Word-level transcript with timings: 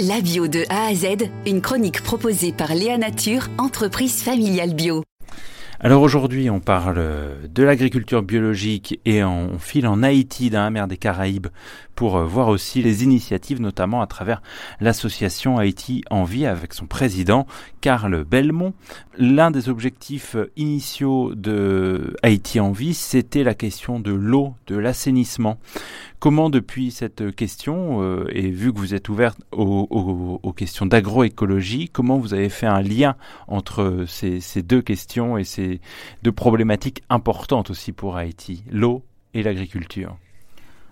La 0.00 0.20
bio 0.20 0.48
de 0.48 0.64
A 0.70 0.86
à 0.86 0.94
Z, 0.94 1.30
une 1.46 1.60
chronique 1.60 2.02
proposée 2.02 2.52
par 2.52 2.74
Léa 2.74 2.98
Nature, 2.98 3.46
entreprise 3.58 4.24
familiale 4.24 4.74
bio. 4.74 5.04
Alors 5.78 6.02
aujourd'hui, 6.02 6.50
on 6.50 6.58
parle 6.58 7.00
de 7.48 7.62
l'agriculture 7.62 8.22
biologique 8.22 8.98
et 9.04 9.22
on 9.22 9.56
file 9.60 9.86
en 9.86 10.02
Haïti, 10.02 10.50
dans 10.50 10.62
la 10.62 10.70
mer 10.70 10.88
des 10.88 10.96
Caraïbes, 10.96 11.46
pour 11.94 12.16
euh, 12.16 12.24
voir 12.24 12.48
aussi 12.48 12.82
les 12.82 13.04
initiatives, 13.04 13.60
notamment 13.60 14.00
à 14.00 14.08
travers 14.08 14.42
l'association 14.80 15.58
Haïti 15.58 16.02
en 16.10 16.24
vie 16.24 16.46
avec 16.46 16.74
son 16.74 16.86
président, 16.86 17.46
Karl 17.80 18.24
Belmont. 18.24 18.72
L'un 19.16 19.52
des 19.52 19.68
objectifs 19.68 20.36
initiaux 20.56 21.34
de 21.36 22.16
Haïti 22.24 22.58
en 22.58 22.72
vie, 22.72 22.94
c'était 22.94 23.44
la 23.44 23.54
question 23.54 24.00
de 24.00 24.12
l'eau, 24.12 24.54
de 24.66 24.76
l'assainissement. 24.76 25.58
Comment 26.24 26.48
depuis 26.48 26.90
cette 26.90 27.36
question, 27.36 28.00
euh, 28.00 28.24
et 28.30 28.48
vu 28.48 28.72
que 28.72 28.78
vous 28.78 28.94
êtes 28.94 29.10
ouverte 29.10 29.38
aux, 29.52 30.54
questions 30.56 30.86
d'agroécologie, 30.86 31.90
comment 31.90 32.16
vous 32.16 32.32
avez 32.32 32.48
fait 32.48 32.64
un 32.64 32.80
lien 32.80 33.14
entre 33.46 34.06
ces, 34.08 34.40
deux 34.62 34.80
questions 34.80 35.36
et 35.36 35.44
ces 35.44 35.82
deux 36.22 36.32
problématiques 36.32 37.02
importantes 37.10 37.68
aussi 37.68 37.92
pour 37.92 38.16
Haïti, 38.16 38.64
l'eau 38.70 39.02
et 39.34 39.42
l'agriculture? 39.42 40.16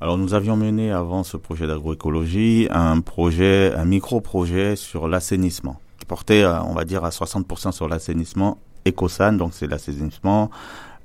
Alors 0.00 0.16
nous 0.16 0.32
avions 0.32 0.56
mené 0.56 0.92
avant 0.92 1.24
ce 1.24 1.36
projet 1.36 1.66
d'agroécologie 1.66 2.68
un 2.70 3.00
projet, 3.00 3.74
un 3.74 3.84
micro-projet 3.84 4.76
sur 4.76 5.08
l'assainissement, 5.08 5.80
qui 5.98 6.06
portait, 6.06 6.46
on 6.46 6.72
va 6.72 6.84
dire, 6.84 7.04
à 7.04 7.10
60% 7.10 7.72
sur 7.72 7.88
l'assainissement 7.88 8.58
écosan, 8.84 9.32
donc 9.32 9.54
c'est 9.54 9.66
l'assainissement 9.66 10.52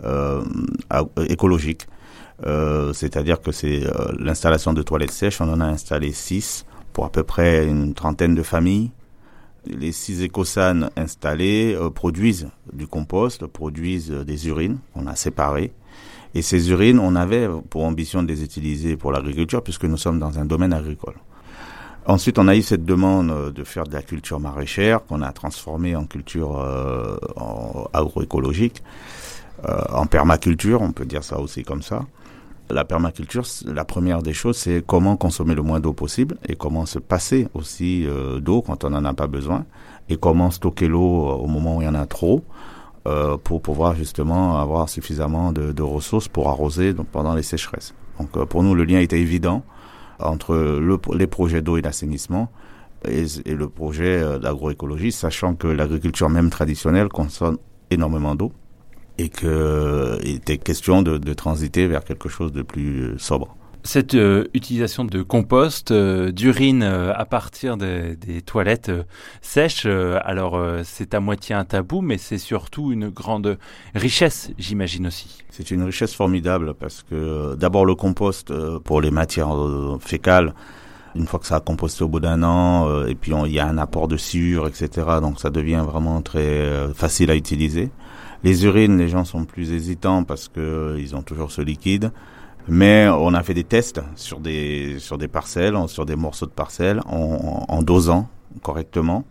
euh, 0.04 0.44
écologique. 1.28 1.88
Euh, 2.46 2.92
c'est-à-dire 2.94 3.42
que 3.42 3.52
c'est 3.52 3.86
euh, 3.86 4.12
l'installation 4.18 4.74
de 4.74 4.82
toilettes 4.82 5.12
sèches. 5.12 5.42
On 5.42 5.50
en 5.52 5.60
a 5.62 5.66
installé 5.66 6.12
six 6.12 6.66
pour 6.94 7.06
à 7.06 7.10
peu 7.10 7.24
près 7.24 7.68
une 7.68 7.94
trentaine 7.94 8.36
de 8.36 8.44
familles. 8.44 8.92
Les 9.68 9.92
six 9.92 10.24
écosanes 10.24 10.90
installés 10.98 11.76
euh, 11.76 11.90
produisent 11.92 12.50
du 12.74 12.88
compost, 12.88 13.46
produisent 13.46 14.10
des 14.10 14.48
urines 14.48 14.80
qu'on 14.94 15.06
a 15.06 15.16
séparées. 15.16 15.72
Et 16.34 16.42
ces 16.42 16.72
urines, 16.72 16.98
on 16.98 17.16
avait 17.16 17.48
pour 17.70 17.84
ambition 17.84 18.24
de 18.24 18.28
les 18.28 18.44
utiliser 18.44 18.96
pour 18.96 19.12
l'agriculture 19.12 19.62
puisque 19.62 19.84
nous 19.84 19.98
sommes 19.98 20.18
dans 20.18 20.40
un 20.40 20.46
domaine 20.46 20.74
agricole. 20.74 21.16
Ensuite, 22.08 22.40
on 22.40 22.48
a 22.48 22.56
eu 22.56 22.64
cette 22.64 22.86
demande 22.86 23.52
de 23.54 23.64
faire 23.64 23.84
de 23.84 23.94
la 23.94 24.02
culture 24.02 24.40
maraîchère 24.40 25.06
qu'on 25.06 25.22
a 25.22 25.32
transformée 25.34 25.96
en 25.96 26.06
culture 26.06 26.58
agroécologique, 27.94 28.82
en 29.68 30.08
permaculture, 30.08 30.82
on 30.82 30.94
peut 30.94 31.06
dire 31.06 31.24
ça 31.24 31.38
aussi 31.38 31.64
comme 31.64 31.84
ça. 31.84 32.06
La 32.74 32.86
permaculture, 32.86 33.44
la 33.66 33.84
première 33.84 34.22
des 34.22 34.34
choses, 34.34 34.56
c'est 34.56 34.84
comment 34.86 35.18
consommer 35.18 35.56
le 35.56 35.62
moins 35.62 35.82
d'eau 35.82 35.92
possible 35.92 36.38
et 36.48 36.56
comment 36.56 36.86
se 36.86 37.00
passer 37.00 37.48
aussi 37.54 38.06
euh, 38.08 38.40
d'eau 38.40 38.62
quand 38.62 38.86
on 38.86 38.92
n'en 38.92 39.04
a 39.04 39.14
pas 39.14 39.28
besoin 39.28 39.66
et 40.08 40.16
comment 40.16 40.52
stocker 40.52 40.88
l'eau 40.88 41.28
euh, 41.28 41.34
au 41.34 41.48
moment 41.48 41.78
où 41.78 41.82
il 41.82 41.86
y 41.86 41.88
en 41.88 41.96
a 41.96 42.06
trop 42.06 42.46
euh, 43.08 43.36
pour 43.38 43.62
pouvoir 43.62 43.96
justement 43.96 44.58
avoir 44.58 44.88
suffisamment 44.88 45.52
de, 45.52 45.82
ressources 45.82 46.30
pour 46.30 46.48
arroser 46.48 46.94
pendant 47.12 47.36
les 47.36 47.44
sécheresses. 47.44 47.94
Donc 48.20 48.46
pour 48.46 48.64
nous, 48.64 48.74
le 48.74 48.86
lien 48.86 49.00
était 49.00 49.20
évident 49.20 49.64
entre 50.20 50.80
les 51.14 51.28
projets 51.28 51.62
d'eau 51.62 51.76
et 51.78 51.82
d'assainissement 51.82 52.50
et, 53.06 53.26
et, 53.46 53.56
le 53.56 53.68
projet 53.68 54.40
d'agroécologie, 54.40 55.12
sachant 55.12 55.56
que 55.56 55.68
l'agriculture 55.68 56.30
même 56.30 56.52
traditionnelle 56.52 57.10
consomme 57.10 57.58
énormément 57.90 58.36
d'eau 58.36 58.54
et 59.22 59.30
qu'il 59.30 60.36
était 60.36 60.58
question 60.58 61.04
de, 61.04 61.34
transiter 61.34 61.88
vers 61.88 62.04
quelque 62.04 62.28
chose 62.28 62.52
de 62.52 62.64
plus 62.64 63.14
sobre. 63.18 63.56
Cette 63.84 64.14
euh, 64.14 64.46
utilisation 64.54 65.06
de 65.06 65.24
compost, 65.24 65.90
euh, 65.90 66.32
d'urine 66.32 66.84
euh, 66.84 67.14
à 67.16 67.26
partir 67.26 67.78
des, 67.78 68.16
toilettes 68.46 68.92
sèches, 69.42 69.86
alors 69.86 70.60
c'est 70.84 71.14
à 71.14 71.20
moitié 71.20 71.56
un 71.56 71.66
tabou, 71.66 72.02
mais 72.02 72.18
c'est 72.18 72.38
surtout 72.38 72.92
une 72.92 73.10
grande 73.10 73.58
richesse, 73.96 74.52
j'imagine 74.58 75.08
aussi. 75.08 75.44
C'est 75.50 75.72
une 75.72 75.84
richesse 75.84 76.14
formidable 76.14 76.74
parce 76.74 77.04
que 77.04 77.56
d'abord 77.56 77.86
le 77.86 77.96
compost 77.96 78.52
pour 78.80 79.02
les 79.02 79.12
matières 79.12 79.56
fécales, 80.00 80.54
une 81.16 81.28
fois 81.28 81.40
que 81.40 81.46
ça 81.46 81.58
a 81.58 81.60
composté 81.60 82.04
au 82.04 82.08
bout 82.08 82.20
d'un 82.20 82.44
an, 82.44 83.06
et 83.06 83.16
puis 83.16 83.32
il 83.46 83.52
y 83.52 83.60
a 83.60 83.68
un 83.68 83.78
apport 83.78 84.08
de 84.08 84.18
sciure, 84.18 84.68
etc. 84.68 84.90
Donc 85.22 85.40
ça 85.40 85.50
devient 85.50 85.84
vraiment 85.86 86.22
très 86.22 86.94
facile 86.94 87.32
à 87.32 87.36
utiliser. 87.36 87.92
Les 88.44 88.66
urines, 88.66 88.98
les 88.98 89.08
gens 89.08 89.26
sont 89.26 89.46
plus 89.46 89.72
hésitants 89.72 90.24
parce 90.24 90.48
que 90.48 90.60
euh, 90.60 91.00
ils 91.00 91.16
ont 91.16 91.22
toujours 91.22 91.52
ce 91.52 91.62
liquide. 91.62 92.12
Mais 92.68 93.08
on 93.10 93.34
a 93.34 93.42
fait 93.42 93.56
des 93.56 93.64
tests 93.64 94.02
sur 94.16 94.40
des 94.40 94.98
sur 95.00 95.18
des 95.18 95.28
parcelles, 95.28 95.76
sur 95.88 96.06
des 96.06 96.16
morceaux 96.16 96.46
de 96.46 96.52
parcelles, 96.52 97.02
en, 97.08 97.82
dosant 97.82 98.30
correctement 98.62 99.26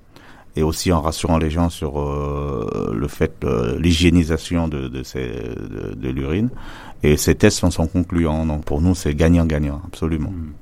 et 0.56 0.64
aussi 0.64 0.90
en 0.90 1.00
rassurant 1.00 1.38
les 1.38 1.48
gens 1.48 1.70
sur 1.70 2.00
euh, 2.00 2.92
le 2.92 3.06
fait 3.06 3.34
de 3.40 3.76
l'hygiénisation 3.78 4.66
de 4.66 4.88
de, 4.88 5.02
ces, 5.04 5.30
l'urine. 6.02 6.50
Et 7.04 7.16
ces 7.16 7.36
tests 7.36 7.58
sont, 7.58 7.70
sont 7.70 7.86
concluants. 7.86 8.44
Donc 8.46 8.64
pour 8.64 8.80
nous, 8.80 8.96
c'est 8.96 9.14
gagnant-gagnant, 9.14 9.80
absolument. 9.86 10.30
Hmm. 10.30 10.52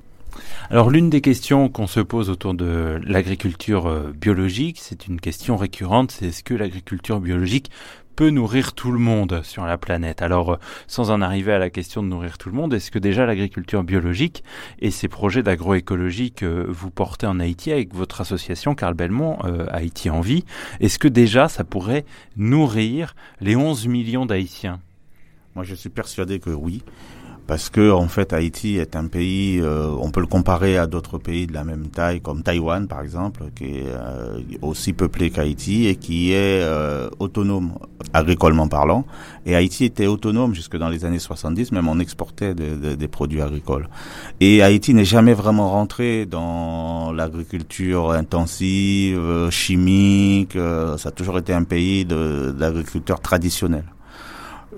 Alors 0.71 0.91
l'une 0.91 1.09
des 1.09 1.23
questions 1.23 1.71
qu'on 1.71 1.87
se 1.87 2.01
pose 2.01 2.29
autour 2.29 2.53
de 2.53 3.01
l'agriculture 3.07 3.87
euh, 3.87 4.13
biologique, 4.15 4.79
c'est 4.83 5.07
une 5.07 5.19
question 5.19 5.57
récurrente, 5.57 6.11
c'est 6.11 6.27
est-ce 6.27 6.45
que 6.45 6.53
l'agriculture 6.53 7.21
biologique 7.21 7.71
peut 8.19 8.31
nourrir 8.31 8.73
tout 8.73 8.91
le 8.91 8.99
monde 8.99 9.43
sur 9.45 9.65
la 9.65 9.79
planète. 9.79 10.23
Alors, 10.23 10.55
euh, 10.55 10.57
sans 10.89 11.13
en 11.13 11.21
arriver 11.21 11.53
à 11.53 11.59
la 11.61 11.71
question 11.71 12.03
de 12.03 12.09
nourrir 12.09 12.37
tout 12.37 12.49
le 12.49 12.57
monde, 12.57 12.75
est-ce 12.75 12.91
que 12.91 12.99
déjà 12.99 13.25
l'agriculture 13.27 13.85
biologique 13.85 14.43
et 14.81 14.91
ces 14.91 15.07
projets 15.07 15.45
d'agroécologie 15.45 16.33
que 16.33 16.67
vous 16.69 16.91
portez 16.91 17.29
en 17.29 17.39
Haïti 17.39 17.71
avec 17.71 17.95
votre 17.95 18.21
association 18.21 18.75
Carl 18.75 18.95
Belmont, 18.95 19.39
euh, 19.45 19.69
Haïti 19.71 20.11
en 20.11 20.21
vie, 20.21 20.45
est-ce 20.81 20.99
que 20.99 21.07
déjà 21.07 21.49
ça 21.49 21.63
pourrait 21.63 22.05
nourrir 22.37 23.15
les 23.41 23.55
11 23.55 23.87
millions 23.87 24.27
d'Haïtiens? 24.27 24.81
Moi, 25.55 25.63
je 25.63 25.77
suis 25.77 25.89
persuadé 25.89 26.41
que 26.41 26.51
oui 26.51 26.83
parce 27.49 27.71
que 27.71 27.91
en 27.91 28.09
fait 28.09 28.35
Haïti 28.35 28.77
est 28.77 28.95
un 28.95 29.07
pays, 29.07 29.59
euh, 29.59 29.89
on 30.01 30.11
peut 30.11 30.21
le 30.21 30.27
comparer 30.27 30.77
à 30.77 30.87
d'autres 30.87 31.17
pays 31.17 31.47
de 31.47 31.55
la 31.55 31.65
même 31.65 31.89
taille, 31.89 32.21
comme 32.21 32.43
Taïwan 32.43 32.87
par 32.87 33.01
exemple, 33.01 33.45
qui 33.57 33.79
est 33.79 33.87
euh, 33.89 34.39
aussi 34.61 34.93
peuplé 34.93 35.31
qu'Haïti 35.31 35.87
et 35.87 35.97
qui 35.97 36.33
est 36.33 36.61
euh, 36.63 37.09
autonome 37.19 37.73
agricolement 38.13 38.69
parlant. 38.69 39.07
Et 39.47 39.57
Haïti 39.57 39.87
était 39.87 40.07
autonome 40.07 40.55
jusque 40.55 40.77
dans 40.77 40.91
les 40.91 41.07
années 41.07 41.19
70, 41.19 41.73
même 41.73 41.89
on 41.89 41.99
exportait 42.01 42.55
des 42.55 43.09
produits 43.09 43.41
agricoles. 43.41 43.89
Et 44.41 44.63
Haïti 44.63 44.93
n'est 44.93 45.07
jamais 45.07 45.33
vraiment 45.33 45.71
rentré 45.71 46.27
dans 46.27 47.13
l'agriculture 47.13 48.11
intensive, 48.11 49.49
chimique. 49.49 50.53
ça 50.99 51.09
a 51.09 51.13
toujours 51.13 51.39
été 51.39 51.55
un 51.55 51.65
pays 51.65 52.05
d'agriculteurs 52.05 53.21
traditionnels. 53.21 53.87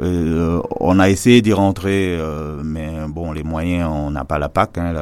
Euh, 0.00 0.62
on 0.78 0.99
a 0.99 1.11
essayé 1.11 1.43
d'y 1.43 1.53
rentrer, 1.53 2.16
euh, 2.19 2.62
mais 2.65 2.91
bon, 3.09 3.33
les 3.33 3.43
moyens, 3.43 3.91
on 3.93 4.11
n'a 4.11 4.25
pas 4.25 4.38
la 4.38 4.49
PAC. 4.49 4.78
Hein, 4.78 4.93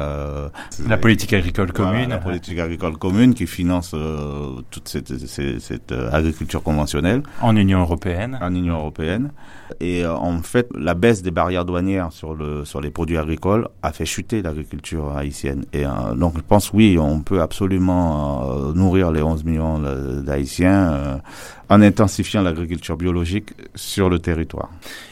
la, 0.87 0.97
politique 0.97 1.31
agricole 1.33 1.71
commune. 1.71 2.09
la 2.09 2.17
politique 2.17 2.59
agricole 2.59 2.97
commune 2.97 3.33
qui 3.33 3.47
finance 3.47 3.91
euh, 3.93 4.61
toute 4.71 4.89
cette, 4.89 5.17
cette, 5.25 5.93
agriculture 6.11 6.61
conventionnelle. 6.63 7.23
En 7.41 7.55
Union 7.55 7.79
européenne. 7.79 8.37
En 8.41 8.53
Union 8.53 8.77
européenne. 8.77 9.31
Et 9.79 10.05
en 10.05 10.41
fait, 10.41 10.67
la 10.75 10.95
baisse 10.95 11.21
des 11.21 11.31
barrières 11.31 11.63
douanières 11.63 12.11
sur, 12.11 12.33
le, 12.33 12.65
sur 12.65 12.81
les 12.81 12.89
produits 12.89 13.17
agricoles 13.17 13.67
a 13.83 13.91
fait 13.93 14.05
chuter 14.05 14.41
l'agriculture 14.41 15.15
haïtienne. 15.15 15.63
Et 15.73 15.83
donc, 16.15 16.33
je 16.35 16.41
pense, 16.41 16.73
oui, 16.73 16.97
on 16.99 17.21
peut 17.21 17.41
absolument 17.41 18.73
nourrir 18.73 19.11
les 19.11 19.21
11 19.21 19.43
millions 19.45 19.79
d'Haïtiens 20.23 21.21
en 21.69 21.81
intensifiant 21.81 22.41
l'agriculture 22.41 22.97
biologique 22.97 23.53
sur 23.75 24.09
le 24.09 24.19
territoire. 24.19 24.69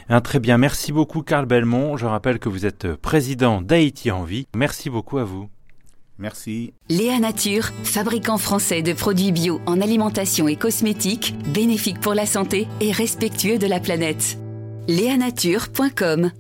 Un 0.10 0.22
très 0.22 0.40
bien, 0.40 0.58
merci 0.58 0.92
beaucoup 0.92 1.22
Carl 1.22 1.46
Belmont. 1.46 1.98
Je 1.98 2.06
rappelle 2.06 2.40
que 2.40 2.50
vous 2.50 2.66
êtes 2.66 2.94
président 2.96 3.62
d'Haïti 3.62 4.12
en 4.12 4.24
vie. 4.24 4.48
Merci 4.56 4.90
beaucoup 4.90 5.18
à 5.20 5.24
vous. 5.24 5.50
Merci. 6.20 6.74
Léa 6.90 7.20
Nature, 7.20 7.66
fabricant 7.84 8.40
français 8.40 8.82
de 8.82 8.94
produits 8.94 9.32
bio 9.32 9.62
en 9.68 9.82
alimentation 9.82 10.48
et 10.48 10.56
cosmétiques, 10.56 11.36
bénéfique 11.54 12.00
pour 12.00 12.16
la 12.16 12.26
santé 12.26 12.68
et 12.82 12.92
respectueux 12.92 13.60
de 13.60 13.68
la 13.68 13.80
planète. 13.80 14.40
Léanature.com 14.88 16.32